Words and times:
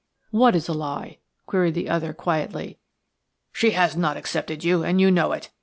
"What 0.31 0.55
is 0.55 0.67
a 0.67 0.73
lie?" 0.73 1.19
queried 1.45 1.75
the 1.75 1.87
other, 1.87 2.11
quietly. 2.11 2.79
"She 3.51 3.69
has 3.77 3.95
not 3.95 4.17
accepted 4.17 4.63
you–and 4.63 4.99
you 4.99 5.11
know 5.11 5.31
it. 5.31 5.51